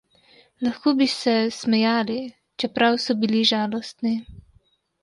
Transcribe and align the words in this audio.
Lahko 0.67 0.93
bi 1.01 1.07
se 1.15 1.35
smejali, 1.59 2.17
čeprav 2.65 2.99
so 3.07 3.21
bili 3.23 3.47
žalostni. 3.53 4.19